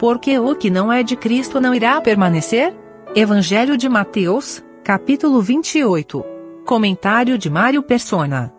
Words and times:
Porque 0.00 0.38
o 0.38 0.56
que 0.56 0.70
não 0.70 0.90
é 0.90 1.02
de 1.02 1.14
Cristo 1.14 1.60
não 1.60 1.74
irá 1.74 2.00
permanecer? 2.00 2.74
Evangelho 3.14 3.76
de 3.76 3.86
Mateus, 3.86 4.64
capítulo 4.82 5.42
28. 5.42 6.24
Comentário 6.66 7.36
de 7.36 7.50
Mário 7.50 7.82
Persona. 7.82 8.50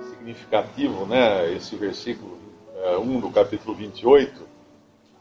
Significativo, 0.00 1.04
né, 1.04 1.52
esse 1.52 1.76
versículo 1.76 2.38
1 3.02 3.18
é, 3.18 3.20
do 3.20 3.28
capítulo 3.28 3.74
28, 3.74 4.48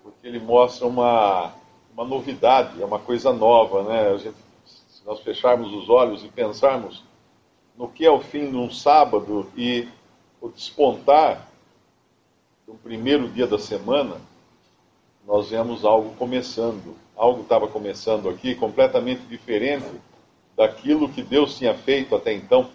porque 0.01 0.25
ele 0.25 0.39
mostra 0.39 0.87
uma, 0.87 1.51
uma 1.93 2.05
novidade, 2.05 2.81
é 2.81 2.85
uma 2.85 2.99
coisa 2.99 3.33
nova, 3.33 3.83
né? 3.83 4.17
Gente, 4.17 4.37
se 4.65 5.05
nós 5.05 5.19
fecharmos 5.19 5.73
os 5.73 5.89
olhos 5.89 6.23
e 6.23 6.29
pensarmos 6.29 7.03
no 7.77 7.89
que 7.89 8.05
é 8.05 8.09
o 8.09 8.21
fim 8.21 8.49
de 8.49 8.55
um 8.55 8.71
sábado 8.71 9.51
e 9.57 9.89
o 10.41 10.49
despontar 10.49 11.47
do 12.65 12.73
primeiro 12.73 13.29
dia 13.29 13.45
da 13.45 13.59
semana, 13.59 14.17
nós 15.25 15.51
vemos 15.51 15.85
algo 15.85 16.15
começando. 16.15 16.95
Algo 17.15 17.43
estava 17.43 17.67
começando 17.67 18.27
aqui 18.27 18.55
completamente 18.55 19.21
diferente 19.27 19.85
daquilo 20.57 21.07
que 21.07 21.21
Deus 21.21 21.57
tinha 21.57 21.75
feito 21.75 22.15
até 22.15 22.33
então. 22.33 22.69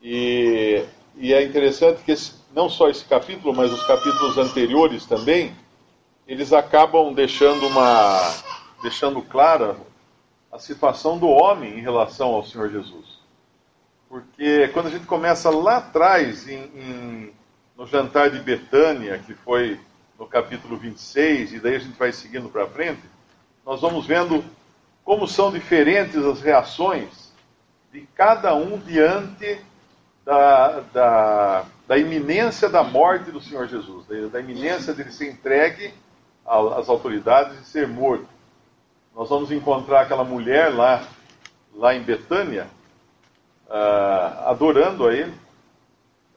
E, 0.00 0.84
e 1.16 1.32
é 1.32 1.42
interessante 1.42 2.02
que 2.04 2.12
esse, 2.12 2.34
não 2.54 2.68
só 2.68 2.88
esse 2.88 3.04
capítulo, 3.04 3.52
mas 3.54 3.72
os 3.72 3.84
capítulos 3.86 4.38
anteriores 4.38 5.04
também, 5.06 5.52
eles 6.28 6.52
acabam 6.52 7.12
deixando 7.12 7.66
uma 7.66 8.32
deixando 8.82 9.22
clara 9.22 9.76
a 10.52 10.58
situação 10.58 11.18
do 11.18 11.26
homem 11.26 11.78
em 11.78 11.80
relação 11.80 12.34
ao 12.34 12.44
Senhor 12.44 12.70
Jesus. 12.70 13.13
Porque 14.14 14.68
quando 14.68 14.86
a 14.86 14.90
gente 14.90 15.06
começa 15.06 15.50
lá 15.50 15.78
atrás, 15.78 16.46
em, 16.46 16.70
em, 16.76 17.32
no 17.76 17.84
jantar 17.84 18.30
de 18.30 18.38
Betânia, 18.38 19.18
que 19.18 19.34
foi 19.34 19.80
no 20.16 20.24
capítulo 20.24 20.76
26, 20.76 21.54
e 21.54 21.58
daí 21.58 21.74
a 21.74 21.78
gente 21.80 21.98
vai 21.98 22.12
seguindo 22.12 22.48
para 22.48 22.68
frente, 22.68 23.02
nós 23.66 23.80
vamos 23.80 24.06
vendo 24.06 24.44
como 25.02 25.26
são 25.26 25.50
diferentes 25.50 26.24
as 26.24 26.40
reações 26.40 27.32
de 27.92 28.02
cada 28.14 28.54
um 28.54 28.78
diante 28.78 29.60
da, 30.24 30.78
da, 30.92 31.64
da 31.88 31.98
iminência 31.98 32.68
da 32.68 32.84
morte 32.84 33.32
do 33.32 33.40
Senhor 33.40 33.66
Jesus, 33.66 34.06
da, 34.06 34.28
da 34.28 34.40
iminência 34.40 34.94
dele 34.94 35.10
ser 35.10 35.28
entregue 35.28 35.92
às 36.46 36.88
autoridades 36.88 37.58
e 37.58 37.64
ser 37.64 37.88
morto. 37.88 38.28
Nós 39.12 39.28
vamos 39.28 39.50
encontrar 39.50 40.02
aquela 40.02 40.22
mulher 40.22 40.72
lá, 40.72 41.04
lá 41.74 41.96
em 41.96 42.02
Betânia, 42.04 42.68
uh, 43.68 44.48
adorando 44.48 45.06
a 45.06 45.14
Ele, 45.14 45.34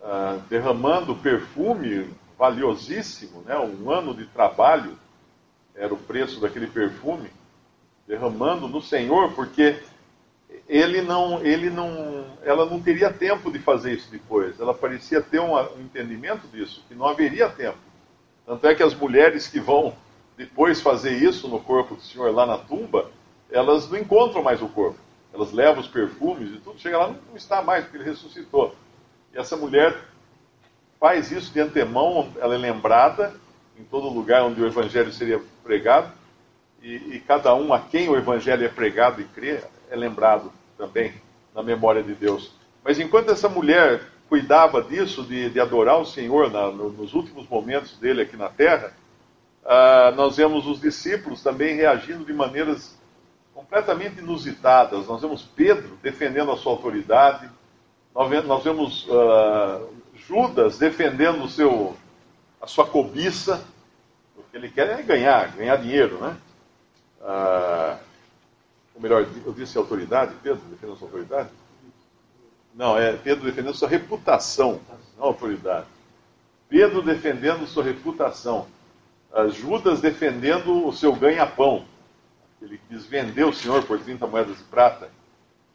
uh, 0.01 0.39
derramando 0.49 1.15
perfume 1.15 2.09
valiosíssimo, 2.37 3.41
né? 3.41 3.57
um 3.57 3.89
ano 3.89 4.13
de 4.13 4.25
trabalho 4.27 4.97
era 5.75 5.93
o 5.93 5.97
preço 5.97 6.39
daquele 6.39 6.67
perfume, 6.67 7.29
derramando 8.07 8.67
no 8.67 8.81
Senhor, 8.81 9.31
porque 9.33 9.79
ele 10.67 11.01
não, 11.01 11.43
ele 11.43 11.69
não, 11.69 12.25
ela 12.43 12.65
não 12.65 12.81
teria 12.81 13.11
tempo 13.11 13.51
de 13.51 13.59
fazer 13.59 13.93
isso 13.93 14.09
depois. 14.09 14.59
Ela 14.59 14.73
parecia 14.73 15.21
ter 15.21 15.39
um, 15.39 15.55
um 15.55 15.81
entendimento 15.81 16.47
disso, 16.47 16.83
que 16.87 16.95
não 16.95 17.07
haveria 17.07 17.49
tempo. 17.49 17.77
Tanto 18.45 18.65
é 18.65 18.73
que 18.73 18.83
as 18.83 18.95
mulheres 18.95 19.47
que 19.47 19.59
vão 19.59 19.93
depois 20.37 20.81
fazer 20.81 21.17
isso 21.17 21.47
no 21.47 21.59
corpo 21.59 21.95
do 21.95 22.01
Senhor 22.01 22.33
lá 22.33 22.45
na 22.45 22.57
tumba, 22.57 23.09
elas 23.51 23.89
não 23.89 23.97
encontram 23.97 24.41
mais 24.43 24.61
o 24.61 24.69
corpo 24.69 24.99
elas 25.37 25.51
levam 25.51 25.79
os 25.79 25.87
perfumes 25.87 26.49
e 26.49 26.57
tudo, 26.57 26.79
chega 26.79 26.97
lá, 26.97 27.07
não, 27.09 27.35
está 27.35 27.61
mais, 27.61 27.83
porque 27.83 27.97
ele 27.97 28.09
ressuscitou. 28.09 28.75
E 29.33 29.37
essa 29.37 29.55
mulher 29.55 29.95
faz 30.99 31.31
isso 31.31 31.53
de 31.53 31.59
antemão, 31.59 32.33
ela 32.39 32.55
é 32.55 32.57
lembrada 32.57 33.33
em 33.79 33.83
todo 33.83 34.09
lugar 34.09 34.43
onde 34.43 34.59
o 34.59 34.65
evangelho 34.65 35.13
seria 35.13 35.39
pregado, 35.63 36.11
e, 36.81 36.95
e 37.15 37.19
cada 37.19 37.53
um 37.53 37.71
a 37.71 37.79
quem 37.79 38.09
o 38.09 38.17
evangelho 38.17 38.65
é 38.65 38.69
pregado 38.69 39.21
e 39.21 39.25
crê, 39.25 39.61
é 39.89 39.95
lembrado 39.95 40.51
também 40.77 41.13
na 41.53 41.61
memória 41.61 42.01
de 42.01 42.13
Deus. 42.13 42.51
Mas 42.83 42.99
enquanto 42.99 43.31
essa 43.31 43.47
mulher 43.47 44.01
cuidava 44.27 44.81
disso, 44.81 45.23
de, 45.23 45.51
de 45.51 45.59
adorar 45.59 45.99
o 45.99 46.05
Senhor 46.05 46.51
na, 46.51 46.71
no, 46.71 46.89
nos 46.89 47.13
últimos 47.13 47.47
momentos 47.47 47.97
dele 47.97 48.23
aqui 48.23 48.35
na 48.35 48.49
terra, 48.49 48.91
uh, 49.63 50.15
nós 50.15 50.37
vemos 50.37 50.65
os 50.65 50.81
discípulos 50.81 51.43
também 51.43 51.75
reagindo 51.75 52.25
de 52.25 52.33
maneiras 52.33 52.96
completamente 53.57 54.19
inusitadas. 54.19 55.07
Nós 55.07 55.19
vemos 55.19 55.41
Pedro 55.41 55.97
defendendo 56.03 56.51
a 56.51 56.57
sua 56.57 56.73
autoridade, 56.73 57.49
nós 58.13 58.63
vemos 58.63 59.07
uh, 59.07 59.89
Judas 60.13 60.77
defendendo 60.77 61.43
o 61.43 61.49
seu, 61.49 61.97
a 62.61 62.67
sua 62.67 62.85
cobiça, 62.85 63.65
o 64.37 64.43
que 64.43 64.57
ele 64.57 64.69
quer 64.69 64.99
é 64.99 65.01
ganhar, 65.01 65.55
ganhar 65.55 65.75
dinheiro, 65.77 66.19
né? 66.19 66.37
Uh, 67.19 67.97
ou 68.93 69.01
melhor, 69.01 69.27
eu 69.43 69.53
disse 69.53 69.75
autoridade, 69.75 70.35
Pedro 70.43 70.61
defendendo 70.69 70.93
a 70.93 70.97
sua 70.97 71.07
autoridade? 71.07 71.49
Não, 72.75 72.95
é 72.95 73.13
Pedro 73.13 73.43
defendendo 73.43 73.73
sua 73.73 73.89
reputação, 73.89 74.79
não 75.17 75.25
autoridade. 75.25 75.87
Pedro 76.69 77.01
defendendo 77.01 77.65
sua 77.65 77.83
reputação. 77.83 78.67
Uh, 79.31 79.49
Judas 79.49 79.99
defendendo 79.99 80.87
o 80.87 80.93
seu 80.93 81.15
ganha-pão 81.15 81.85
ele 82.61 82.79
quis 82.89 83.05
vender 83.05 83.43
o 83.43 83.53
Senhor 83.53 83.83
por 83.83 83.99
30 83.99 84.25
moedas 84.27 84.57
de 84.57 84.63
prata. 84.63 85.09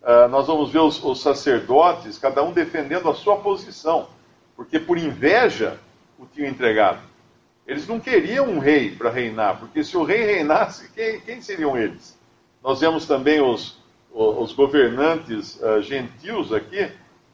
Uh, 0.03 0.29
nós 0.29 0.47
vamos 0.47 0.71
ver 0.73 0.81
os, 0.81 1.03
os, 1.03 1.21
sacerdotes, 1.21 2.19
cada 2.19 2.43
um 2.43 2.53
defendendo 2.53 3.09
a 3.09 3.15
sua 3.15 3.37
posição, 3.37 4.09
porque 4.57 4.81
por 4.81 4.99
inveja 4.99 5.79
o 6.19 6.27
tinham 6.27 6.49
entregado. 6.49 7.01
Eles 7.65 7.87
não 7.87 8.01
queriam 8.01 8.47
um 8.47 8.59
rei 8.59 8.91
para 8.91 9.11
reinar, 9.11 9.61
porque 9.61 9.85
se 9.85 9.97
o 9.97 10.03
rei 10.03 10.25
reinasse, 10.25 10.91
quem, 10.91 11.21
quem 11.21 11.41
seriam 11.41 11.79
eles? 11.79 12.19
Nós 12.63 12.81
vemos 12.81 13.07
também 13.07 13.41
os, 13.41 13.79
os 14.13 14.53
governantes 14.53 15.61
uh, 15.63 15.81
gentios 15.81 16.53
aqui, 16.53 16.91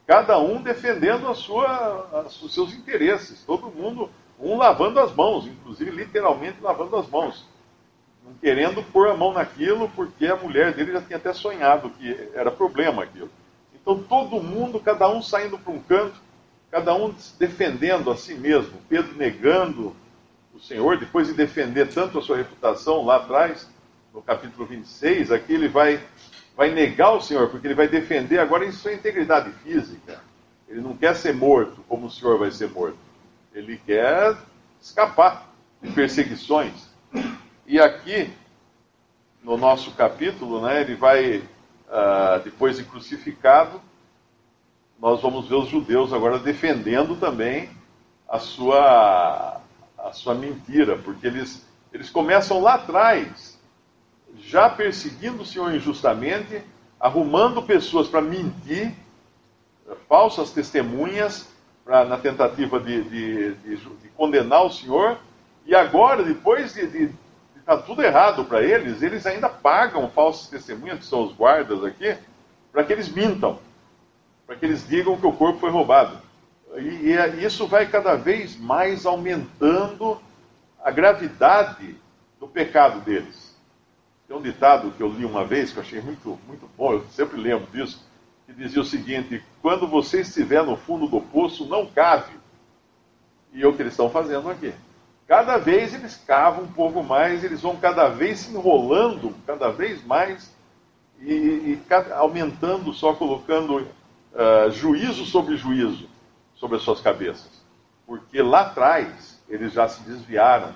cada 0.06 0.38
um 0.38 0.60
defendendo 0.60 1.26
a 1.26 1.34
sua, 1.34 2.26
os 2.42 2.52
seus 2.52 2.74
interesses, 2.74 3.42
todo 3.44 3.70
mundo, 3.70 4.10
um 4.38 4.58
lavando 4.58 5.00
as 5.00 5.14
mãos, 5.14 5.46
inclusive 5.46 5.90
literalmente 5.90 6.60
lavando 6.60 6.96
as 6.96 7.08
mãos 7.08 7.46
não 8.28 8.34
querendo 8.34 8.82
pôr 8.82 9.08
a 9.08 9.16
mão 9.16 9.32
naquilo, 9.32 9.88
porque 9.96 10.26
a 10.26 10.36
mulher 10.36 10.74
dele 10.74 10.92
já 10.92 11.00
tinha 11.00 11.16
até 11.16 11.32
sonhado 11.32 11.88
que 11.90 12.28
era 12.34 12.50
problema 12.50 13.02
aquilo. 13.02 13.30
Então 13.74 14.02
todo 14.02 14.42
mundo, 14.42 14.78
cada 14.78 15.08
um 15.08 15.22
saindo 15.22 15.58
para 15.58 15.72
um 15.72 15.80
canto, 15.80 16.20
cada 16.70 16.94
um 16.94 17.14
defendendo 17.38 18.10
a 18.10 18.16
si 18.16 18.34
mesmo. 18.34 18.76
Pedro 18.86 19.16
negando 19.16 19.96
o 20.54 20.60
Senhor, 20.60 20.98
depois 20.98 21.28
de 21.28 21.32
defender 21.32 21.88
tanto 21.88 22.18
a 22.18 22.22
sua 22.22 22.36
reputação 22.36 23.04
lá 23.04 23.16
atrás, 23.16 23.66
no 24.12 24.20
capítulo 24.20 24.66
26, 24.66 25.32
aqui 25.32 25.54
ele 25.54 25.68
vai, 25.68 25.98
vai 26.54 26.70
negar 26.70 27.12
o 27.12 27.22
Senhor, 27.22 27.48
porque 27.48 27.66
ele 27.66 27.74
vai 27.74 27.88
defender 27.88 28.38
agora 28.38 28.66
em 28.66 28.72
sua 28.72 28.92
integridade 28.92 29.50
física. 29.64 30.20
Ele 30.68 30.82
não 30.82 30.94
quer 30.94 31.16
ser 31.16 31.32
morto 31.32 31.82
como 31.88 32.06
o 32.06 32.10
Senhor 32.10 32.38
vai 32.38 32.50
ser 32.50 32.68
morto. 32.68 32.98
Ele 33.54 33.80
quer 33.86 34.36
escapar 34.80 35.48
de 35.80 35.90
perseguições. 35.92 36.88
E 37.70 37.78
aqui, 37.78 38.32
no 39.42 39.58
nosso 39.58 39.90
capítulo, 39.90 40.62
né, 40.62 40.80
ele 40.80 40.94
vai, 40.94 41.36
uh, 41.36 42.42
depois 42.42 42.78
de 42.78 42.84
crucificado, 42.84 43.78
nós 44.98 45.20
vamos 45.20 45.46
ver 45.46 45.56
os 45.56 45.68
judeus 45.68 46.14
agora 46.14 46.38
defendendo 46.38 47.14
também 47.16 47.68
a 48.26 48.38
sua, 48.38 49.60
a 49.98 50.12
sua 50.12 50.34
mentira, 50.34 50.96
porque 50.96 51.26
eles, 51.26 51.62
eles 51.92 52.08
começam 52.08 52.58
lá 52.58 52.76
atrás, 52.76 53.60
já 54.38 54.70
perseguindo 54.70 55.42
o 55.42 55.46
Senhor 55.46 55.74
injustamente, 55.74 56.62
arrumando 56.98 57.62
pessoas 57.62 58.08
para 58.08 58.22
mentir, 58.22 58.94
falsas 60.08 60.52
testemunhas, 60.52 61.50
pra, 61.84 62.06
na 62.06 62.16
tentativa 62.16 62.80
de, 62.80 63.02
de, 63.02 63.54
de, 63.56 63.76
de, 63.76 64.08
condenar 64.16 64.64
o 64.64 64.72
Senhor, 64.72 65.18
e 65.66 65.74
agora, 65.74 66.22
depois 66.24 66.72
de, 66.72 67.12
está 67.68 67.76
tudo 67.76 68.02
errado 68.02 68.46
para 68.46 68.62
eles, 68.62 69.02
eles 69.02 69.26
ainda 69.26 69.46
pagam 69.46 70.08
falsos 70.08 70.48
testemunhas, 70.48 71.00
que 71.00 71.04
são 71.04 71.24
os 71.24 71.34
guardas 71.34 71.84
aqui, 71.84 72.16
para 72.72 72.82
que 72.82 72.94
eles 72.94 73.10
mintam, 73.10 73.58
para 74.46 74.56
que 74.56 74.64
eles 74.64 74.88
digam 74.88 75.18
que 75.20 75.26
o 75.26 75.32
corpo 75.32 75.60
foi 75.60 75.70
roubado. 75.70 76.18
E, 76.78 77.10
e 77.10 77.44
isso 77.44 77.66
vai 77.66 77.86
cada 77.86 78.14
vez 78.14 78.56
mais 78.56 79.04
aumentando 79.04 80.18
a 80.82 80.90
gravidade 80.90 81.94
do 82.40 82.48
pecado 82.48 83.00
deles. 83.00 83.54
Tem 84.26 84.34
um 84.34 84.40
ditado 84.40 84.90
que 84.92 85.02
eu 85.02 85.08
li 85.08 85.26
uma 85.26 85.44
vez, 85.44 85.70
que 85.70 85.78
eu 85.78 85.82
achei 85.82 86.00
muito, 86.00 86.38
muito 86.46 86.66
bom, 86.74 86.94
eu 86.94 87.04
sempre 87.10 87.38
lembro 87.38 87.66
disso, 87.70 88.02
que 88.46 88.52
dizia 88.54 88.80
o 88.80 88.84
seguinte: 88.84 89.44
quando 89.60 89.86
você 89.86 90.22
estiver 90.22 90.62
no 90.62 90.76
fundo 90.76 91.06
do 91.06 91.20
poço, 91.20 91.66
não 91.66 91.84
cave. 91.84 92.32
E 93.52 93.62
é 93.62 93.66
o 93.66 93.74
que 93.74 93.82
eles 93.82 93.92
estão 93.92 94.08
fazendo 94.08 94.48
aqui. 94.48 94.72
Cada 95.28 95.58
vez 95.58 95.92
eles 95.92 96.16
cavam 96.26 96.64
um 96.64 96.72
pouco 96.72 97.02
mais, 97.02 97.44
eles 97.44 97.60
vão 97.60 97.76
cada 97.76 98.08
vez 98.08 98.38
se 98.40 98.50
enrolando, 98.50 99.34
cada 99.46 99.70
vez 99.70 100.02
mais, 100.02 100.50
e, 101.20 101.30
e 101.30 101.80
aumentando, 102.14 102.94
só 102.94 103.12
colocando 103.12 103.76
uh, 103.76 104.70
juízo 104.70 105.26
sobre 105.26 105.54
juízo, 105.54 106.08
sobre 106.54 106.78
as 106.78 106.82
suas 106.82 107.02
cabeças. 107.02 107.62
Porque 108.06 108.40
lá 108.40 108.62
atrás 108.62 109.38
eles 109.50 109.74
já 109.74 109.86
se 109.86 110.02
desviaram 110.02 110.74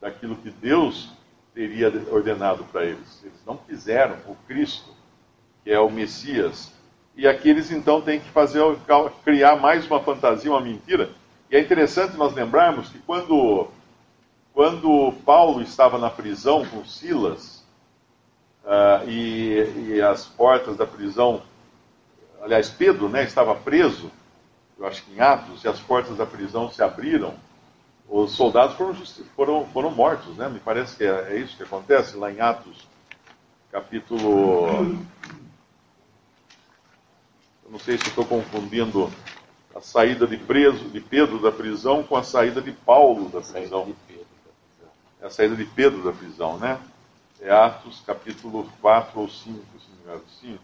daquilo 0.00 0.34
que 0.36 0.50
Deus 0.50 1.12
teria 1.54 1.86
ordenado 2.10 2.64
para 2.64 2.84
eles. 2.84 3.22
Eles 3.22 3.40
não 3.46 3.56
quiseram 3.56 4.16
o 4.26 4.34
Cristo, 4.48 4.90
que 5.62 5.70
é 5.70 5.78
o 5.78 5.88
Messias. 5.88 6.72
E 7.14 7.28
aqui 7.28 7.48
eles 7.48 7.70
então 7.70 8.00
têm 8.00 8.18
que 8.18 8.28
fazer 8.30 8.60
criar 9.24 9.54
mais 9.54 9.86
uma 9.86 10.00
fantasia, 10.00 10.50
uma 10.50 10.60
mentira. 10.60 11.10
E 11.48 11.54
é 11.54 11.60
interessante 11.60 12.16
nós 12.16 12.34
lembrarmos 12.34 12.88
que 12.88 12.98
quando 12.98 13.68
quando 14.54 15.12
Paulo 15.26 15.60
estava 15.60 15.98
na 15.98 16.08
prisão 16.08 16.64
com 16.64 16.84
Silas 16.84 17.64
uh, 18.64 19.08
e, 19.08 19.94
e, 19.96 20.00
as 20.00 20.26
portas 20.26 20.76
da 20.76 20.86
prisão, 20.86 21.42
aliás, 22.40 22.70
Pedro 22.70 23.08
né, 23.08 23.24
estava 23.24 23.52
preso, 23.56 24.12
eu 24.78 24.86
acho 24.86 25.02
que 25.02 25.12
em 25.12 25.20
Atos, 25.20 25.64
e 25.64 25.68
as 25.68 25.80
portas 25.80 26.16
da 26.16 26.24
prisão 26.24 26.70
se 26.70 26.82
abriram, 26.84 27.34
os 28.08 28.30
soldados 28.30 28.76
foram, 28.76 28.94
foram, 29.34 29.66
foram 29.66 29.90
mortos, 29.90 30.36
né? 30.36 30.48
Me 30.48 30.60
parece 30.60 30.96
que 30.96 31.04
é, 31.04 31.32
é 31.32 31.38
isso 31.38 31.56
que 31.56 31.62
acontece 31.62 32.16
lá 32.16 32.30
em 32.30 32.40
Atos, 32.40 32.86
capítulo. 33.72 34.66
Eu 37.64 37.70
não 37.70 37.78
sei 37.78 37.96
se 37.96 38.08
estou 38.08 38.26
confundindo 38.26 39.10
a 39.74 39.80
saída 39.80 40.26
de 40.26 40.36
preso 40.36 40.84
de 40.90 41.00
Pedro 41.00 41.40
da 41.40 41.50
prisão 41.50 42.02
com 42.02 42.14
a 42.14 42.22
saída 42.22 42.60
de 42.60 42.72
Paulo 42.72 43.30
da 43.30 43.40
prisão 43.40 43.86
é 45.24 45.26
a 45.26 45.30
saída 45.30 45.56
de 45.56 45.64
Pedro 45.64 46.02
da 46.04 46.12
prisão, 46.12 46.58
né? 46.58 46.78
É 47.40 47.50
Atos 47.50 48.02
capítulo 48.06 48.70
4 48.82 49.18
ou 49.18 49.26
5, 49.26 49.42
se 49.42 49.88
não 49.88 49.96
me 49.96 50.02
engano, 50.02 50.22
5. 50.38 50.62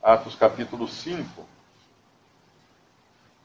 Atos 0.00 0.36
capítulo 0.36 0.86
5. 0.86 1.44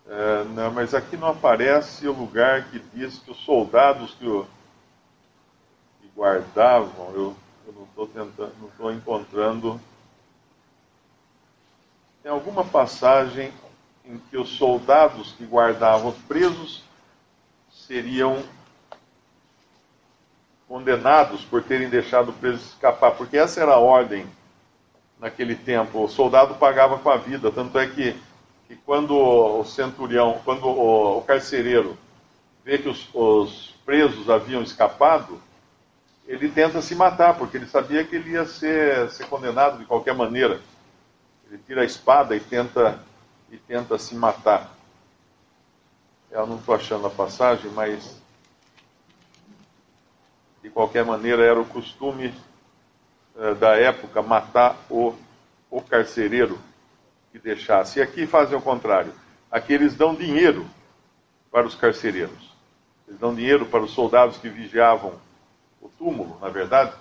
É, 0.07 0.44
não, 0.53 0.71
mas 0.71 0.94
aqui 0.94 1.17
não 1.17 1.29
aparece 1.29 2.07
o 2.07 2.13
lugar 2.13 2.69
que 2.69 2.77
diz 2.94 3.17
que 3.17 3.31
os 3.31 3.39
soldados 3.39 4.13
que, 4.13 4.27
o, 4.27 4.45
que 6.00 6.07
guardavam, 6.15 7.09
eu, 7.13 7.35
eu 7.65 7.73
não 7.73 7.83
estou 7.85 8.05
tentando, 8.05 8.53
não 8.61 8.67
estou 8.67 8.93
encontrando. 8.93 9.81
Tem 12.21 12.31
alguma 12.31 12.63
passagem 12.63 13.51
em 14.05 14.19
que 14.29 14.38
os 14.38 14.50
soldados 14.57 15.31
que 15.31 15.43
guardavam 15.43 16.09
os 16.09 16.17
presos 16.19 16.83
seriam 17.71 18.43
condenados 20.67 21.43
por 21.45 21.63
terem 21.63 21.89
deixado 21.89 22.29
o 22.29 22.33
preso 22.33 22.57
escapar, 22.57 23.11
porque 23.11 23.37
essa 23.37 23.61
era 23.61 23.73
a 23.73 23.79
ordem 23.79 24.25
naquele 25.19 25.55
tempo. 25.55 26.03
O 26.03 26.09
soldado 26.09 26.55
pagava 26.55 26.99
com 26.99 27.09
a 27.09 27.17
vida, 27.17 27.51
tanto 27.51 27.79
é 27.79 27.87
que, 27.87 28.15
que 28.67 28.75
quando 28.75 29.15
o 29.15 29.63
centurião, 29.63 30.41
quando 30.43 30.67
o, 30.67 31.19
o 31.19 31.21
carcereiro 31.21 31.97
vê 32.63 32.77
que 32.77 32.89
os, 32.89 33.07
os, 33.13 33.75
presos 33.85 34.29
haviam 34.29 34.61
escapado, 34.61 35.41
ele 36.27 36.49
tenta 36.49 36.81
se 36.81 36.93
matar, 36.93 37.37
porque 37.37 37.55
ele 37.55 37.67
sabia 37.67 38.03
que 38.03 38.17
ele 38.17 38.31
ia 38.31 38.43
ser, 38.43 39.09
ser 39.11 39.25
condenado 39.27 39.79
de 39.79 39.85
qualquer 39.85 40.13
maneira. 40.13 40.59
Ele 41.49 41.57
tira 41.65 41.83
a 41.83 41.85
espada 41.85 42.35
e 42.35 42.41
tenta, 42.41 42.99
e 43.49 43.55
tenta 43.55 43.97
se 43.97 44.13
matar. 44.13 44.69
Eu 46.29 46.45
não 46.45 46.57
estou 46.57 46.75
achando 46.75 47.07
a 47.07 47.09
passagem, 47.09 47.71
mas 47.71 48.21
de 50.62 50.69
qualquer 50.69 51.06
maneira, 51.06 51.44
era 51.44 51.59
o 51.59 51.65
costume 51.65 52.33
uh, 53.36 53.56
da 53.56 53.75
época 53.75 54.21
matar 54.21 54.77
o, 54.89 55.13
o 55.69 55.81
carcereiro 55.81 56.59
que 57.31 57.39
deixasse. 57.39 58.00
E 58.00 58.01
aqui 58.01 58.25
fazem 58.25 58.57
o 58.57 58.62
contrário. 58.62 59.13
Aqui 59.51 59.74
eles 59.74 59.95
dão 59.95 60.15
dinheiro 60.15 60.65
para 61.51 61.65
os 61.65 61.75
carcereiros. 61.75 62.56
Eles 63.07 63.19
dão 63.19 63.33
dinheiro 63.33 63.65
para 63.65 63.83
os 63.83 63.92
soldados 63.92 64.38
que 64.38 64.50
vigiavam 64.50 65.13
o 65.81 65.89
túmulo, 65.89 66.38
na 66.42 66.50
verdade, 66.50 66.94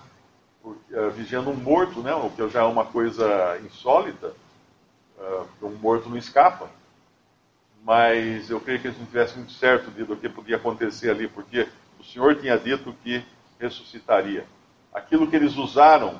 porque, 0.61 0.95
uh, 0.95 1.11
vigiando 1.11 1.49
um 1.49 1.55
morto, 1.55 2.01
né, 2.01 2.13
o 2.13 2.29
que 2.29 2.47
já 2.49 2.61
é 2.61 2.63
uma 2.63 2.85
coisa 2.85 3.59
insólita, 3.65 4.33
uh, 5.17 5.65
um 5.65 5.75
morto 5.75 6.09
não 6.09 6.17
escapa. 6.17 6.69
Mas 7.83 8.49
eu 8.49 8.59
creio 8.59 8.79
que 8.79 8.87
eles 8.87 8.99
não 8.99 9.05
tivessem 9.05 9.37
muito 9.37 9.53
certo 9.53 9.89
do 9.89 10.15
que 10.15 10.27
podia 10.27 10.57
acontecer 10.57 11.09
ali, 11.09 11.27
porque 11.27 11.67
o 11.99 12.03
Senhor 12.03 12.35
tinha 12.35 12.57
dito 12.57 12.93
que 13.03 13.23
ressuscitaria. 13.59 14.45
Aquilo 14.93 15.27
que 15.27 15.35
eles 15.35 15.55
usaram, 15.55 16.19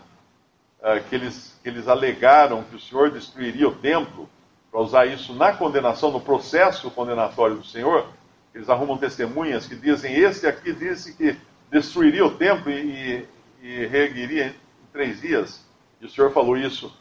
uh, 0.79 1.03
que, 1.09 1.15
eles, 1.15 1.57
que 1.63 1.69
eles 1.69 1.87
alegaram 1.87 2.63
que 2.63 2.75
o 2.75 2.79
Senhor 2.79 3.11
destruiria 3.11 3.67
o 3.67 3.75
templo, 3.75 4.29
para 4.71 4.81
usar 4.81 5.05
isso 5.05 5.33
na 5.33 5.53
condenação, 5.53 6.11
no 6.11 6.21
processo 6.21 6.91
condenatório 6.91 7.55
do 7.55 7.65
Senhor, 7.65 8.07
eles 8.53 8.69
arrumam 8.69 8.97
testemunhas 8.97 9.67
que 9.67 9.75
dizem: 9.75 10.15
Este 10.15 10.45
aqui 10.45 10.73
disse 10.73 11.15
que 11.15 11.35
destruiria 11.71 12.25
o 12.25 12.31
templo 12.31 12.71
e, 12.71 13.27
e, 13.61 13.67
e 13.67 13.85
reerguiria 13.87 14.47
em 14.47 14.55
três 14.91 15.21
dias. 15.21 15.65
E 16.01 16.05
o 16.05 16.09
Senhor 16.09 16.31
falou 16.31 16.57
isso 16.57 16.95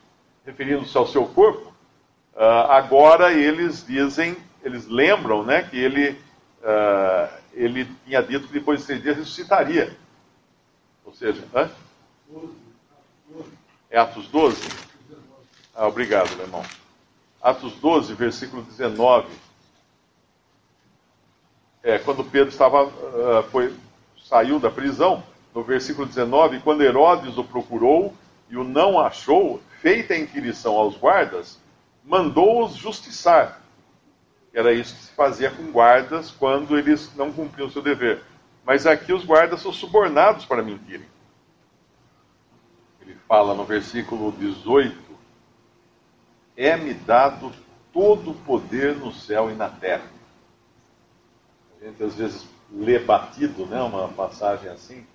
referindo-se 0.45 0.97
ao 0.97 1.07
seu 1.07 1.27
corpo. 1.27 1.75
Uh, 2.35 2.71
agora 2.71 3.33
eles 3.33 3.85
dizem, 3.87 4.37
eles 4.63 4.87
lembram 4.87 5.43
né, 5.43 5.63
que 5.63 5.77
ele, 5.77 6.11
uh, 6.63 7.29
ele 7.53 7.89
tinha 8.05 8.23
dito 8.23 8.47
que 8.47 8.53
depois 8.53 8.81
de 8.81 8.87
três 8.87 9.03
dias 9.03 9.17
ressuscitaria. 9.17 9.97
Ou 11.07 11.15
seja, 11.15 11.43
hã? 11.55 11.71
É 13.89 13.97
Atos 13.97 14.27
12? 14.27 14.69
Ah, 15.73 15.87
obrigado, 15.87 16.35
meu 16.35 16.45
irmão. 16.45 16.65
Atos 17.41 17.75
12, 17.75 18.13
versículo 18.15 18.63
19. 18.63 19.29
É, 21.83 22.01
quando 22.01 22.25
Pedro 22.25 22.49
estava, 22.49 22.85
uh, 22.85 23.43
foi, 23.53 23.73
saiu 24.25 24.59
da 24.59 24.69
prisão, 24.69 25.23
no 25.55 25.63
versículo 25.63 26.07
19, 26.07 26.59
quando 26.61 26.83
Herodes 26.83 27.39
o 27.39 27.45
procurou 27.45 28.13
e 28.51 28.57
o 28.57 28.65
não 28.65 28.99
achou, 28.99 29.63
feita 29.81 30.15
a 30.15 30.19
inquirição 30.19 30.75
aos 30.75 30.97
guardas, 30.97 31.61
mandou-os 32.05 32.75
justiçar. 32.75 33.63
Era 34.53 34.73
isso 34.73 34.97
que 34.97 35.03
se 35.03 35.13
fazia 35.13 35.51
com 35.51 35.71
guardas 35.71 36.33
quando 36.33 36.77
eles 36.77 37.15
não 37.15 37.33
cumpriam 37.33 37.69
o 37.69 37.71
seu 37.71 37.83
dever. 37.83 38.23
Mas 38.67 38.85
aqui 38.85 39.13
os 39.13 39.25
guardas 39.25 39.61
são 39.61 39.73
subornados 39.73 40.45
para 40.45 40.61
mentirem. 40.61 41.07
Ele 43.01 43.15
fala 43.29 43.55
no 43.55 43.65
versículo 43.65 44.33
18: 44.33 44.99
É-me 46.57 46.93
dado 46.93 47.53
todo 47.93 48.33
o 48.33 48.35
poder 48.35 48.97
no 48.97 49.13
céu 49.13 49.49
e 49.53 49.55
na 49.55 49.69
terra. 49.69 50.11
A 51.81 51.85
gente 51.85 52.03
às 52.03 52.17
vezes 52.17 52.45
lê 52.73 52.99
batido 52.99 53.65
né, 53.67 53.81
uma 53.81 54.09
passagem 54.09 54.69
assim, 54.69 55.07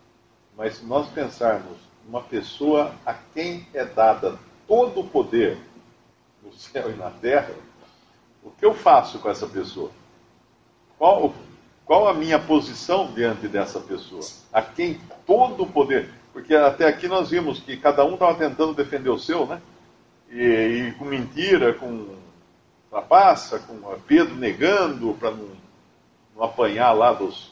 mas 0.55 0.75
se 0.75 0.85
nós 0.85 1.09
pensarmos 1.09 1.77
uma 2.07 2.21
pessoa 2.21 2.95
a 3.05 3.13
quem 3.13 3.67
é 3.73 3.83
dada 3.83 4.39
todo 4.65 5.01
o 5.01 5.09
poder 5.09 5.57
no 6.41 6.53
céu 6.53 6.89
e 6.89 6.95
na 6.95 7.11
terra, 7.11 7.53
o 8.41 8.49
que 8.49 8.65
eu 8.65 8.73
faço 8.73 9.19
com 9.19 9.29
essa 9.29 9.45
pessoa? 9.45 9.91
Qual 10.97 11.33
qual 11.91 12.07
a 12.07 12.13
minha 12.13 12.39
posição 12.39 13.11
diante 13.13 13.49
dessa 13.49 13.77
pessoa? 13.77 14.21
A 14.53 14.61
quem 14.61 14.97
todo 15.27 15.63
o 15.63 15.67
poder. 15.67 16.09
Porque 16.31 16.55
até 16.55 16.87
aqui 16.87 17.05
nós 17.05 17.29
vimos 17.29 17.59
que 17.59 17.75
cada 17.75 18.05
um 18.05 18.13
estava 18.13 18.33
tentando 18.33 18.73
defender 18.73 19.09
o 19.09 19.19
seu, 19.19 19.45
né? 19.45 19.61
E, 20.29 20.39
e 20.41 20.91
com 20.93 21.03
mentira, 21.03 21.73
com 21.73 22.15
trapaça, 22.89 23.59
com 23.59 23.75
Pedro 24.07 24.35
negando 24.35 25.17
para 25.19 25.31
não, 25.31 25.49
não, 26.33 26.43
apanhar 26.45 26.93
lá 26.93 27.11
dos, 27.11 27.51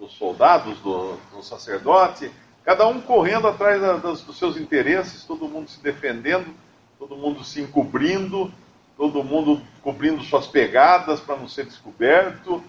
dos 0.00 0.12
soldados, 0.12 0.78
do, 0.78 1.18
do, 1.30 1.42
sacerdote. 1.42 2.32
Cada 2.64 2.86
um 2.86 3.02
correndo 3.02 3.48
atrás 3.48 3.82
da, 3.82 3.98
dos, 3.98 4.22
dos 4.22 4.38
seus 4.38 4.56
interesses, 4.56 5.24
todo 5.24 5.46
mundo 5.46 5.68
se 5.68 5.82
defendendo, 5.82 6.54
todo 6.98 7.14
mundo 7.18 7.44
se 7.44 7.60
encobrindo, 7.60 8.50
todo 8.96 9.22
mundo 9.22 9.60
cobrindo 9.82 10.24
suas 10.24 10.46
pegadas 10.46 11.20
para 11.20 11.36
não 11.36 11.46
ser 11.46 11.66
descoberto 11.66 12.64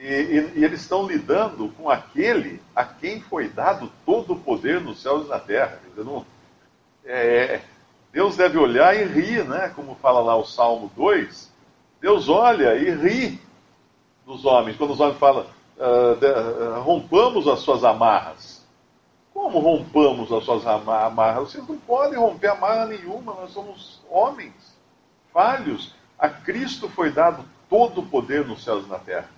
e, 0.00 0.06
e, 0.06 0.58
e, 0.60 0.64
eles 0.64 0.80
estão 0.80 1.06
lidando 1.06 1.68
com 1.76 1.90
aquele 1.90 2.62
a 2.74 2.84
quem 2.84 3.20
foi 3.20 3.48
dado 3.48 3.92
todo 4.06 4.32
o 4.32 4.40
poder 4.40 4.80
nos 4.80 5.02
céus 5.02 5.26
e 5.26 5.28
na 5.28 5.38
terra. 5.38 5.78
Dizer, 5.90 6.04
não, 6.04 6.24
é, 7.04 7.60
Deus 8.10 8.34
deve 8.34 8.56
olhar 8.56 8.96
e 8.96 9.04
rir, 9.04 9.44
né? 9.44 9.70
como 9.76 9.94
fala 9.96 10.20
lá 10.20 10.34
o 10.36 10.44
Salmo 10.44 10.90
2. 10.96 11.52
Deus 12.00 12.30
olha 12.30 12.76
e 12.76 12.90
ri 12.94 13.40
dos 14.24 14.46
homens. 14.46 14.76
Quando 14.78 14.94
os 14.94 15.00
homens 15.00 15.18
falam, 15.18 15.44
uh, 15.76 16.16
de, 16.16 16.26
uh, 16.26 16.80
rompamos 16.80 17.46
as 17.46 17.60
suas 17.60 17.84
amarras. 17.84 18.66
Como 19.34 19.58
rompamos 19.58 20.32
as 20.32 20.44
suas 20.44 20.66
amarras? 20.66 21.50
Vocês 21.50 21.68
não 21.68 21.76
podem 21.78 22.18
romper 22.18 22.48
amarra 22.48 22.86
nenhuma, 22.86 23.34
nós 23.34 23.50
somos 23.50 24.00
homens 24.08 24.54
falhos. 25.32 25.94
A 26.18 26.28
Cristo 26.28 26.88
foi 26.88 27.10
dado 27.10 27.44
todo 27.68 28.00
o 28.00 28.06
poder 28.06 28.46
nos 28.46 28.64
céus 28.64 28.86
e 28.86 28.88
na 28.88 28.98
terra. 28.98 29.28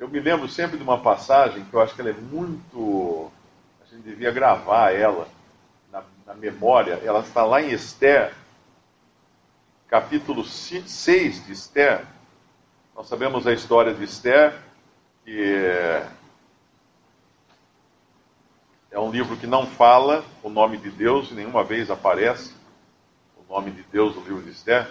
Eu 0.00 0.08
me 0.08 0.18
lembro 0.18 0.48
sempre 0.48 0.78
de 0.78 0.82
uma 0.82 0.98
passagem 0.98 1.62
que 1.62 1.74
eu 1.74 1.82
acho 1.82 1.94
que 1.94 2.00
ela 2.00 2.08
é 2.08 2.14
muito. 2.14 3.30
A 3.82 3.84
gente 3.84 4.02
devia 4.02 4.30
gravar 4.30 4.94
ela 4.94 5.28
na, 5.92 6.02
na 6.26 6.32
memória. 6.32 6.98
Ela 7.04 7.20
está 7.20 7.44
lá 7.44 7.60
em 7.60 7.70
Esther, 7.70 8.32
capítulo 9.88 10.42
6 10.42 11.44
de 11.44 11.52
Esther. 11.52 12.06
Nós 12.96 13.08
sabemos 13.08 13.46
a 13.46 13.52
história 13.52 13.92
de 13.92 14.02
Esther, 14.02 14.58
que 15.22 16.02
é 18.90 18.98
um 18.98 19.10
livro 19.10 19.36
que 19.36 19.46
não 19.46 19.66
fala 19.66 20.24
o 20.42 20.48
nome 20.48 20.78
de 20.78 20.90
Deus, 20.90 21.30
nenhuma 21.30 21.62
vez 21.62 21.90
aparece 21.90 22.54
o 23.36 23.52
nome 23.52 23.70
de 23.70 23.82
Deus 23.82 24.16
no 24.16 24.22
livro 24.22 24.42
de 24.42 24.50
Esther, 24.52 24.90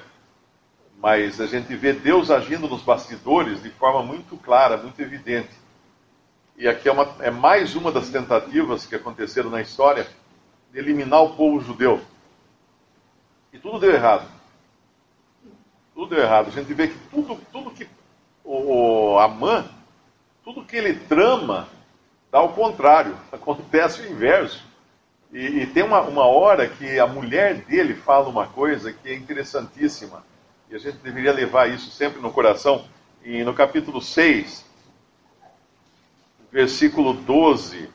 mas 1.01 1.39
a 1.39 1.48
gente 1.48 1.74
vê 1.75 1.94
Deus 1.94 2.29
agindo 2.29 2.68
nos 2.68 2.82
bastidores 2.82 3.63
de 3.63 3.70
forma 3.70 4.03
muito 4.03 4.36
clara, 4.38 4.75
muito 4.75 5.00
evidente. 5.01 5.50
E 6.58 6.68
aqui 6.68 6.89
é, 6.89 6.91
uma, 6.91 7.15
é 7.22 7.32
mais 7.32 7.74
uma 7.74 7.89
das 7.89 8.10
tentativas 8.10 8.86
que 8.86 8.96
aconteceram 8.96 9.50
na 9.50 9.62
história 9.62 10.06
de 10.72 10.77
eliminar 10.77 11.24
o 11.24 11.36
povo 11.36 11.62
judeu. 11.62 12.01
E 13.53 13.58
tudo 13.58 13.79
deu 13.79 13.94
errado. 13.94 14.29
Tudo 15.96 16.15
deu 16.15 16.24
errado. 16.24 16.48
A 16.48 16.51
gente 16.51 16.74
vê 16.74 16.89
que 16.89 16.98
tudo, 17.10 17.39
tudo 17.50 17.72
que 17.72 17.88
o, 18.44 19.13
o 19.13 19.20
Amã, 19.20 19.65
tudo 20.44 20.65
que 20.65 20.75
ele 20.75 20.96
trama, 20.96 21.70
dá 22.29 22.41
o 22.41 22.50
contrário. 22.50 23.15
Acontece 23.32 24.01
o 24.01 24.12
inverso. 24.12 24.68
E, 25.32 25.62
e 25.62 25.68
tem 25.68 25.84
uma, 25.84 26.01
uma 26.01 26.25
hora 26.25 26.68
que 26.68 27.00
a 27.00 27.08
mulher 27.08 27.56
dele 27.56 27.94
fala 27.94 28.27
uma 28.27 28.48
coisa 28.48 28.91
que 28.91 29.08
é 29.08 29.15
interessantíssima. 29.15 30.27
E 30.69 30.75
a 30.75 30.77
gente 30.77 30.97
deveria 30.97 31.33
levar 31.33 31.69
isso 31.69 31.89
sempre 31.89 32.21
no 32.21 32.31
coração. 32.31 32.85
E 33.23 33.43
no 33.43 33.53
capítulo 33.53 34.01
6, 34.01 34.63
versículo 36.51 37.13
12, 37.13 37.77
uh, 37.77 37.91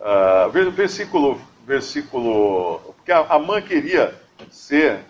ah, 0.00 0.48
versículo, 0.72 1.40
versículo. 1.66 2.78
Porque 2.96 3.12
a, 3.12 3.38
mãe 3.38 3.60
queria 3.60 4.14
ser 4.50 5.00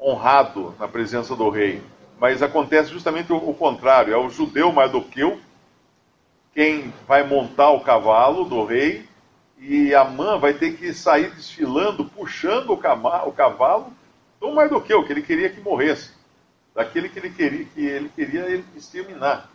honrado 0.00 0.74
na 0.78 0.86
presença 0.86 1.34
do 1.34 1.48
rei, 1.48 1.82
mas 2.18 2.42
acontece 2.42 2.90
justamente 2.90 3.32
o, 3.32 3.36
o 3.36 3.54
contrário: 3.54 4.12
é 4.12 4.18
o 4.18 4.28
judeu 4.28 4.70
Mardoqueu 4.70 5.40
quem 6.54 6.94
vai 7.06 7.26
montar 7.26 7.70
o 7.70 7.80
cavalo 7.80 8.44
do 8.44 8.64
rei 8.64 9.08
e 9.58 9.92
a 9.94 10.04
mãe 10.04 10.38
vai 10.38 10.54
ter 10.54 10.76
que 10.76 10.94
sair 10.94 11.30
desfilando, 11.30 12.04
puxando 12.04 12.70
o, 12.70 12.76
cama, 12.76 13.24
o 13.24 13.32
cavalo 13.32 13.92
do 14.40 14.52
Mardoqueu, 14.52 15.04
que 15.04 15.12
ele 15.12 15.22
queria 15.22 15.50
que 15.50 15.60
morresse, 15.60 16.12
daquele 16.74 17.08
que 17.08 17.18
ele 17.18 17.30
queria, 17.30 17.64
que 17.64 17.80
ele 17.80 18.08
queria 18.08 18.64
exterminar. 18.76 19.48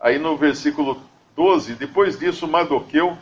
Aí 0.00 0.18
no 0.18 0.36
versículo 0.36 1.00
12, 1.34 1.74
depois 1.74 2.18
disso, 2.18 2.48
Mardoqueu, 2.48 3.16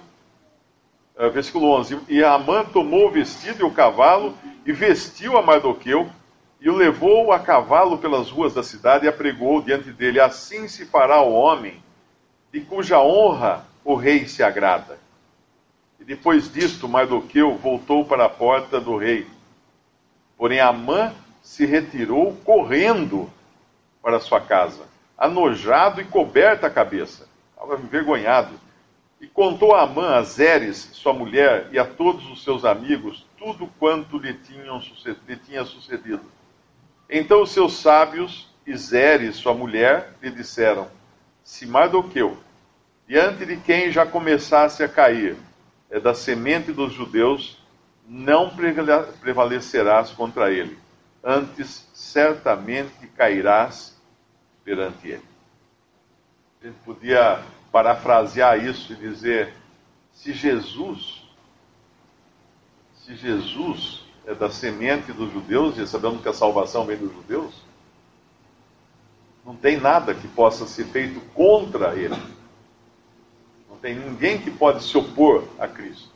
uh, 1.17 1.31
versículo 1.31 1.71
11, 1.71 2.01
e 2.09 2.23
Amã 2.23 2.65
tomou 2.65 3.09
o 3.09 3.11
vestido 3.11 3.61
e 3.61 3.65
o 3.65 3.73
cavalo 3.73 4.37
e 4.65 4.73
vestiu 4.73 5.37
a 5.37 5.43
Mardoqueu 5.43 6.09
e 6.61 6.71
o 6.71 6.77
levou 6.77 7.33
a 7.33 7.39
cavalo 7.39 7.99
pelas 7.99 8.31
ruas 8.31 8.55
da 8.55 8.63
cidade 8.63 9.05
e 9.05 9.09
apregou 9.09 9.61
diante 9.61 9.93
dele. 9.93 10.21
Assim 10.21 10.69
se 10.69 10.87
fará 10.87 11.21
o 11.21 11.33
homem 11.33 11.83
de 12.53 12.61
cuja 12.61 13.01
honra 13.01 13.67
o 13.85 13.95
rei 13.95 14.27
se 14.27 14.43
agrada. 14.43 14.99
E 16.01 16.05
depois 16.05 16.51
disto, 16.51 16.89
Mardoqueu 16.89 17.57
voltou 17.57 18.05
para 18.05 18.25
a 18.25 18.29
porta 18.31 18.81
do 18.81 18.97
rei. 18.97 19.27
Porém, 20.37 20.61
Amã 20.61 21.13
se 21.45 21.67
retirou 21.67 22.35
correndo 22.43 23.31
para 24.03 24.19
sua 24.19 24.41
casa, 24.41 24.85
anojado 25.17 26.01
e 26.01 26.05
coberta 26.05 26.67
a 26.67 26.71
cabeça. 26.71 27.29
Estava 27.53 27.81
envergonhado, 27.81 28.59
e 29.21 29.27
contou 29.27 29.75
a 29.75 29.83
Amã, 29.83 30.17
a 30.17 30.23
Zeres, 30.23 30.89
sua 30.93 31.13
mulher, 31.13 31.69
e 31.71 31.79
a 31.79 31.85
todos 31.85 32.27
os 32.31 32.43
seus 32.43 32.65
amigos, 32.65 33.27
tudo 33.39 33.69
quanto 33.79 34.19
lhe, 34.19 34.35
tinham, 34.35 34.83
lhe 35.29 35.37
tinha 35.37 35.65
sucedido. 35.65 36.25
Então 37.09 37.43
os 37.43 37.51
seus 37.51 37.75
sábios 37.75 38.49
e 38.67 38.75
Zeres, 38.77 39.37
sua 39.37 39.55
mulher, 39.55 40.15
lhe 40.23 40.31
disseram, 40.31 40.89
se 41.43 41.67
Mardoqueu, 41.67 42.39
diante 43.07 43.45
de 43.45 43.59
quem 43.59 43.93
já 43.93 44.07
começasse 44.07 44.83
a 44.83 44.89
cair, 44.89 45.37
é 45.91 46.01
da 46.01 46.15
semente 46.15 46.73
dos 46.73 46.93
judeus, 46.93 47.63
não 48.09 48.51
prevalecerás 49.21 50.11
contra 50.11 50.51
ele, 50.51 50.77
antes 51.25 51.88
certamente 51.95 53.07
cairás 53.16 53.97
perante 54.62 55.09
ele. 55.09 55.25
A 56.62 56.66
gente 56.66 56.78
podia 56.85 57.43
parafrasear 57.73 58.62
isso 58.62 58.93
e 58.93 58.97
dizer: 58.97 59.54
se 60.12 60.33
Jesus, 60.33 61.25
se 62.97 63.16
Jesus 63.16 64.04
é 64.26 64.35
da 64.35 64.50
semente 64.50 65.12
dos 65.12 65.33
judeus, 65.33 65.78
e 65.78 65.87
sabemos 65.87 66.23
que 66.23 66.28
a 66.28 66.33
salvação 66.33 66.85
vem 66.85 66.97
dos 66.97 67.12
judeus, 67.12 67.54
não 69.45 69.54
tem 69.54 69.78
nada 69.78 70.14
que 70.14 70.26
possa 70.28 70.66
ser 70.66 70.85
feito 70.87 71.21
contra 71.35 71.95
ele. 71.95 72.16
Não 73.69 73.76
tem 73.76 73.95
ninguém 73.95 74.40
que 74.40 74.50
pode 74.50 74.83
se 74.83 74.97
opor 74.97 75.45
a 75.59 75.69
Cristo. 75.69 76.09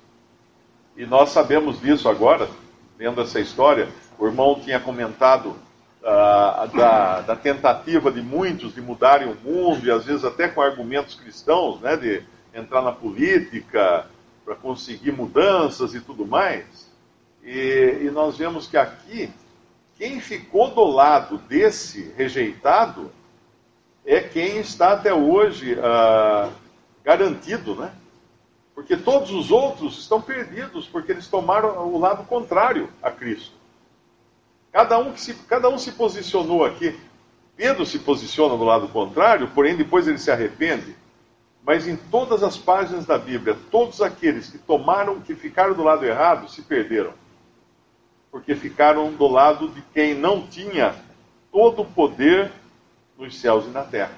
E 0.96 1.04
nós 1.04 1.28
sabemos 1.30 1.78
disso 1.78 2.08
agora, 2.08 2.48
vendo 2.96 3.20
essa 3.20 3.38
história. 3.38 3.88
O 4.18 4.26
irmão 4.26 4.60
tinha 4.60 4.80
comentado 4.80 5.56
da, 6.02 7.20
da, 7.20 7.36
tentativa 7.36 8.10
de 8.10 8.22
muitos 8.22 8.74
de 8.74 8.80
mudarem 8.80 9.28
o 9.28 9.36
mundo, 9.36 9.86
e 9.86 9.90
às 9.90 10.04
vezes 10.04 10.24
até 10.24 10.48
com 10.48 10.62
argumentos 10.62 11.14
cristãos, 11.14 11.80
né, 11.80 11.96
de 11.96 12.22
entrar 12.54 12.82
na 12.82 12.92
política 12.92 14.06
para 14.44 14.54
conseguir 14.54 15.12
mudanças 15.12 15.94
e 15.94 16.00
tudo 16.00 16.26
mais. 16.26 16.88
E, 17.42 17.98
e, 18.02 18.10
nós 18.10 18.36
vemos 18.36 18.66
que 18.66 18.76
aqui, 18.76 19.30
quem 19.96 20.20
ficou 20.20 20.70
do 20.70 20.84
lado 20.84 21.38
desse 21.38 22.12
rejeitado 22.16 23.10
é 24.04 24.20
quem 24.20 24.58
está 24.58 24.92
até 24.92 25.12
hoje 25.12 25.74
uh, 25.74 26.50
garantido, 27.04 27.74
né? 27.74 27.92
Porque 28.74 28.96
todos 28.96 29.30
os 29.32 29.50
outros 29.50 29.98
estão 29.98 30.20
perdidos, 30.20 30.86
porque 30.86 31.12
eles 31.12 31.26
tomaram 31.26 31.88
o 31.88 31.98
lado 31.98 32.24
contrário 32.24 32.88
a 33.02 33.10
Cristo. 33.10 33.52
Cada 34.72 34.98
um, 34.98 35.16
se, 35.16 35.34
cada 35.34 35.68
um 35.68 35.78
se 35.78 35.92
posicionou 35.92 36.64
aqui. 36.64 36.98
Pedro 37.56 37.84
se 37.84 37.98
posiciona 37.98 38.56
do 38.56 38.64
lado 38.64 38.88
contrário, 38.88 39.50
porém 39.54 39.76
depois 39.76 40.06
ele 40.06 40.18
se 40.18 40.30
arrepende. 40.30 40.94
Mas 41.64 41.86
em 41.86 41.96
todas 41.96 42.42
as 42.42 42.56
páginas 42.56 43.04
da 43.04 43.18
Bíblia, 43.18 43.56
todos 43.70 44.00
aqueles 44.00 44.48
que 44.48 44.58
tomaram, 44.58 45.20
que 45.20 45.34
ficaram 45.34 45.74
do 45.74 45.82
lado 45.82 46.04
errado, 46.04 46.48
se 46.48 46.62
perderam. 46.62 47.12
Porque 48.30 48.54
ficaram 48.54 49.12
do 49.12 49.26
lado 49.26 49.68
de 49.68 49.82
quem 49.92 50.14
não 50.14 50.46
tinha 50.46 50.94
todo 51.50 51.82
o 51.82 51.84
poder 51.84 52.52
nos 53.18 53.36
céus 53.36 53.66
e 53.66 53.68
na 53.68 53.82
terra. 53.82 54.14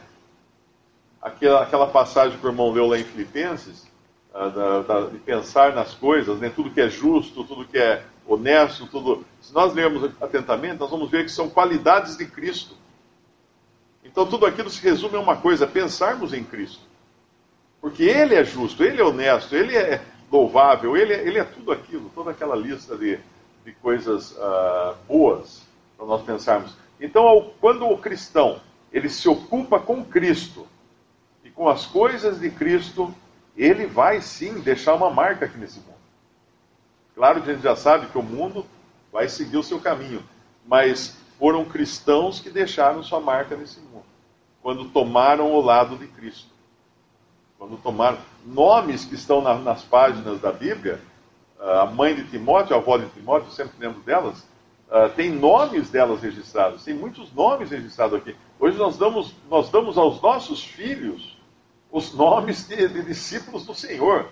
Aquela, 1.22 1.62
aquela 1.62 1.86
passagem 1.86 2.38
que 2.38 2.46
o 2.46 2.50
irmão 2.50 2.70
leu 2.70 2.86
lá 2.86 2.98
em 2.98 3.04
Filipenses, 3.04 3.90
uh, 4.34 4.50
da, 4.50 4.82
da, 4.82 5.00
de 5.06 5.18
pensar 5.18 5.74
nas 5.74 5.94
coisas, 5.94 6.38
né? 6.38 6.50
tudo 6.54 6.70
que 6.70 6.80
é 6.80 6.88
justo, 6.88 7.44
tudo 7.44 7.66
que 7.66 7.78
é 7.78 8.04
honesto, 8.26 8.86
tudo. 8.86 9.24
Se 9.40 9.54
nós 9.54 9.74
lermos 9.74 10.10
atentamente, 10.20 10.78
nós 10.78 10.90
vamos 10.90 11.10
ver 11.10 11.24
que 11.24 11.32
são 11.32 11.48
qualidades 11.48 12.16
de 12.16 12.26
Cristo. 12.26 12.74
Então 14.04 14.26
tudo 14.26 14.46
aquilo 14.46 14.70
se 14.70 14.82
resume 14.82 15.16
a 15.16 15.20
uma 15.20 15.36
coisa: 15.36 15.66
pensarmos 15.66 16.32
em 16.32 16.44
Cristo. 16.44 16.80
Porque 17.80 18.02
Ele 18.02 18.34
é 18.34 18.44
justo, 18.44 18.84
Ele 18.84 19.00
é 19.00 19.04
honesto, 19.04 19.54
Ele 19.54 19.76
é 19.76 20.02
louvável, 20.30 20.96
Ele 20.96 21.14
é, 21.14 21.26
ele 21.26 21.38
é 21.38 21.44
tudo 21.44 21.72
aquilo, 21.72 22.10
toda 22.14 22.30
aquela 22.30 22.54
lista 22.54 22.96
de, 22.96 23.18
de 23.64 23.72
coisas 23.72 24.32
uh, 24.32 24.94
boas 25.08 25.62
para 25.96 26.06
nós 26.06 26.22
pensarmos. 26.22 26.76
Então, 27.00 27.52
quando 27.60 27.86
o 27.86 27.96
cristão 27.96 28.60
ele 28.92 29.08
se 29.08 29.28
ocupa 29.28 29.78
com 29.78 30.04
Cristo 30.04 30.66
e 31.44 31.50
com 31.50 31.68
as 31.68 31.86
coisas 31.86 32.40
de 32.40 32.50
Cristo, 32.50 33.14
ele 33.56 33.86
vai 33.86 34.20
sim 34.20 34.60
deixar 34.60 34.94
uma 34.94 35.10
marca 35.10 35.46
aqui 35.46 35.56
nesse 35.56 35.78
mundo. 35.78 36.00
Claro 37.14 37.42
que 37.42 37.50
a 37.50 37.54
gente 37.54 37.62
já 37.62 37.76
sabe 37.76 38.06
que 38.06 38.18
o 38.18 38.22
mundo 38.22 38.66
vai 39.12 39.28
seguir 39.28 39.56
o 39.56 39.62
seu 39.62 39.80
caminho, 39.80 40.22
mas 40.66 41.16
foram 41.38 41.64
cristãos 41.64 42.38
que 42.38 42.50
deixaram 42.50 43.02
sua 43.02 43.20
marca 43.20 43.56
nesse 43.56 43.80
mundo, 43.80 44.04
quando 44.62 44.86
tomaram 44.86 45.52
o 45.52 45.60
lado 45.60 45.96
de 45.96 46.06
Cristo. 46.06 46.50
Quando 47.58 47.76
tomaram 47.76 48.18
nomes 48.44 49.04
que 49.04 49.14
estão 49.14 49.42
na, 49.42 49.54
nas 49.54 49.82
páginas 49.82 50.40
da 50.40 50.50
Bíblia, 50.50 51.00
a 51.58 51.84
mãe 51.86 52.14
de 52.14 52.24
Timóteo, 52.24 52.74
a 52.74 52.78
avó 52.78 52.96
de 52.96 53.06
Timóteo, 53.10 53.50
sempre 53.50 53.74
lembro 53.78 54.00
delas, 54.00 54.38
uh, 54.88 55.10
tem 55.14 55.30
nomes 55.30 55.90
delas 55.90 56.22
registrados, 56.22 56.84
tem 56.84 56.94
muitos 56.94 57.30
nomes 57.32 57.70
registrados 57.70 58.18
aqui. 58.18 58.34
Hoje 58.58 58.78
nós 58.78 58.96
damos, 58.96 59.34
nós 59.48 59.68
damos 59.70 59.98
aos 59.98 60.20
nossos 60.22 60.64
filhos 60.64 61.38
os 61.92 62.14
nomes 62.14 62.66
de, 62.66 62.88
de 62.88 63.02
discípulos 63.02 63.66
do 63.66 63.74
Senhor. 63.74 64.28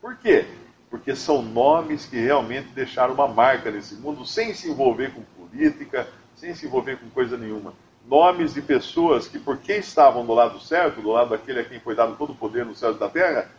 Por 0.00 0.16
quê? 0.16 0.46
Porque 0.90 1.16
são 1.16 1.42
nomes 1.42 2.06
que 2.06 2.16
realmente 2.16 2.68
deixaram 2.68 3.14
uma 3.14 3.28
marca 3.28 3.70
nesse 3.70 3.94
mundo 3.96 4.24
sem 4.24 4.54
se 4.54 4.70
envolver 4.70 5.12
com 5.12 5.22
política, 5.22 6.08
sem 6.34 6.54
se 6.54 6.66
envolver 6.66 6.98
com 6.98 7.08
coisa 7.10 7.36
nenhuma. 7.36 7.74
Nomes 8.06 8.54
de 8.54 8.62
pessoas 8.62 9.26
que, 9.26 9.38
porque 9.38 9.74
estavam 9.74 10.24
do 10.24 10.32
lado 10.32 10.60
certo, 10.60 11.00
do 11.00 11.10
lado 11.10 11.30
daquele 11.30 11.60
a 11.60 11.64
quem 11.64 11.80
foi 11.80 11.96
dado 11.96 12.16
todo 12.16 12.32
o 12.32 12.36
poder 12.36 12.64
no 12.64 12.74
céu 12.74 12.92
e 12.92 12.98
da 12.98 13.08
terra, 13.08 13.50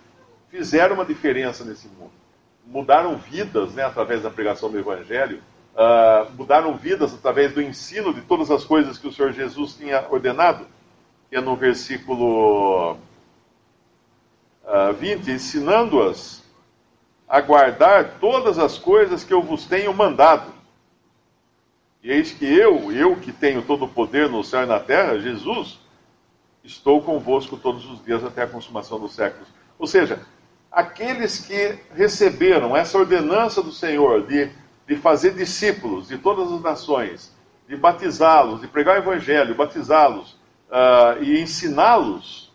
fizeram 0.50 0.96
uma 0.96 1.06
diferença 1.06 1.66
nesse 1.66 1.88
mundo. 1.90 2.12
Mudaram 2.66 3.18
vidas 3.18 3.74
né, 3.74 3.84
através 3.84 4.24
da 4.24 4.30
pregação 4.30 4.72
do 4.72 4.80
Evangelho, 4.80 5.42
uh, 5.74 6.32
mudaram 6.34 6.78
vidas 6.78 7.14
através 7.14 7.54
do 7.54 7.62
ensino 7.62 8.14
de 8.14 8.22
todas 8.22 8.50
as 8.50 8.64
coisas 8.64 8.98
que 8.98 9.08
o 9.08 9.12
Senhor 9.12 9.34
Jesus 9.34 9.74
tinha 9.74 10.08
ordenado, 10.10 10.66
que 11.30 11.36
é 11.36 11.42
no 11.42 11.58
versículo 11.58 12.94
uh, 14.64 14.94
20, 14.98 15.30
ensinando-as 15.30 16.47
a 17.28 17.42
guardar 17.42 18.20
todas 18.20 18.58
as 18.58 18.78
coisas 18.78 19.24
que 19.24 19.34
eu 19.34 19.42
vos 19.42 19.66
tenho 19.66 19.94
mandado. 19.94 20.54
E 22.02 22.12
eis 22.12 22.32
que 22.32 22.46
eu, 22.46 22.92
eu 22.92 23.18
que 23.18 23.32
tenho 23.32 23.62
todo 23.62 23.86
o 23.86 23.90
poder 23.90 24.30
no 24.30 24.44
céu 24.44 24.64
e 24.64 24.66
na 24.66 24.80
terra, 24.80 25.20
Jesus, 25.20 25.80
estou 26.64 27.02
convosco 27.02 27.58
todos 27.58 27.86
os 27.86 28.04
dias 28.04 28.24
até 28.24 28.44
a 28.44 28.48
consumação 28.48 29.00
dos 29.00 29.14
séculos. 29.14 29.50
Ou 29.78 29.88
seja, 29.88 30.22
aqueles 30.72 31.40
que 31.40 31.78
receberam 31.94 32.76
essa 32.76 32.98
ordenança 32.98 33.62
do 33.62 33.72
Senhor 33.72 34.26
de, 34.26 34.50
de 34.88 34.96
fazer 34.96 35.34
discípulos 35.34 36.08
de 36.08 36.18
todas 36.18 36.52
as 36.52 36.62
nações, 36.62 37.36
de 37.68 37.76
batizá-los, 37.76 38.62
de 38.62 38.68
pregar 38.68 38.96
o 38.96 39.00
evangelho, 39.00 39.56
batizá-los 39.56 40.32
uh, 40.70 41.22
e 41.22 41.42
ensiná-los, 41.42 42.54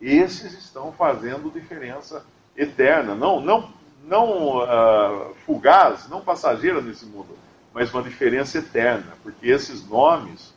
esses 0.00 0.52
estão 0.54 0.92
fazendo 0.92 1.50
diferença 1.50 2.24
eterna, 2.56 3.14
não, 3.14 3.40
não, 3.40 3.70
não 4.06 4.58
uh, 4.58 5.34
fugaz, 5.44 6.08
não 6.08 6.20
passageira 6.20 6.80
nesse 6.80 7.04
mundo, 7.04 7.36
mas 7.74 7.92
uma 7.92 8.02
diferença 8.02 8.58
eterna, 8.58 9.12
porque 9.22 9.48
esses 9.48 9.86
nomes 9.86 10.54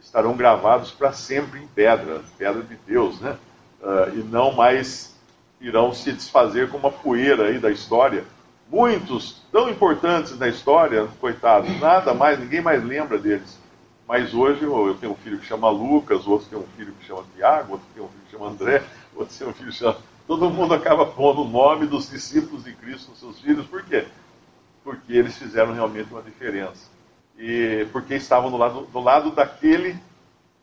estarão 0.00 0.36
gravados 0.36 0.90
para 0.90 1.12
sempre 1.12 1.60
em 1.60 1.66
pedra, 1.68 2.20
pedra 2.36 2.62
de 2.62 2.76
Deus, 2.86 3.20
né? 3.20 3.36
Uh, 3.80 4.18
e 4.18 4.22
não 4.24 4.52
mais 4.52 5.16
irão 5.60 5.92
se 5.92 6.12
desfazer 6.12 6.70
como 6.70 6.88
a 6.88 6.92
poeira 6.92 7.48
aí 7.48 7.58
da 7.58 7.70
história. 7.70 8.24
Muitos 8.70 9.42
tão 9.50 9.68
importantes 9.68 10.36
da 10.36 10.48
história, 10.48 11.08
coitados, 11.20 11.80
nada 11.80 12.12
mais, 12.12 12.38
ninguém 12.38 12.60
mais 12.60 12.84
lembra 12.84 13.18
deles. 13.18 13.58
Mas 14.06 14.34
hoje 14.34 14.62
eu 14.62 14.96
tenho 14.98 15.12
um 15.12 15.16
filho 15.16 15.38
que 15.38 15.46
chama 15.46 15.70
Lucas, 15.70 16.26
outro 16.26 16.48
tem 16.48 16.58
um 16.58 16.66
filho 16.76 16.92
que 16.98 17.06
chama 17.06 17.24
Tiago, 17.34 17.72
outro 17.72 17.86
tem 17.94 18.02
um 18.02 18.08
filho 18.08 18.22
que 18.24 18.30
chama 18.30 18.50
André, 18.50 18.82
outro 19.14 19.36
tem 19.36 19.48
um 19.48 19.52
filho 19.52 19.70
que 19.70 19.76
chama. 19.76 19.96
Todo 20.28 20.50
mundo 20.50 20.74
acaba 20.74 21.06
pondo 21.06 21.40
o 21.40 21.48
nome 21.48 21.86
dos 21.86 22.10
discípulos 22.10 22.64
de 22.64 22.74
Cristo 22.74 23.08
nos 23.08 23.18
seus 23.18 23.40
filhos. 23.40 23.66
Por 23.66 23.82
quê? 23.82 24.04
Porque 24.84 25.14
eles 25.14 25.38
fizeram 25.38 25.72
realmente 25.72 26.12
uma 26.12 26.20
diferença. 26.20 26.90
E 27.38 27.86
porque 27.92 28.14
estavam 28.14 28.50
do 28.50 28.58
lado, 28.58 28.82
do 28.92 29.00
lado 29.00 29.30
daquele 29.30 29.96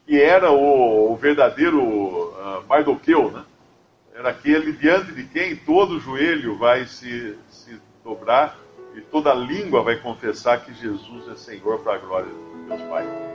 que 0.06 0.22
era 0.22 0.52
o, 0.52 1.12
o 1.12 1.16
verdadeiro 1.16 1.82
uh, 1.82 2.64
Mardoqueu, 2.70 3.32
né? 3.32 3.44
Era 4.14 4.30
aquele 4.30 4.72
diante 4.72 5.12
de 5.12 5.24
quem 5.24 5.56
todo 5.56 6.00
joelho 6.00 6.58
vai 6.60 6.86
se, 6.86 7.36
se 7.50 7.82
dobrar 8.04 8.58
e 8.94 9.02
toda 9.02 9.34
língua 9.34 9.82
vai 9.82 9.96
confessar 9.96 10.64
que 10.64 10.76
Jesus 10.76 11.28
é 11.28 11.36
Senhor 11.36 11.80
para 11.80 11.96
a 11.96 11.98
glória 11.98 12.30
de 12.30 12.68
Deus 12.68 12.82
Pai. 12.84 13.35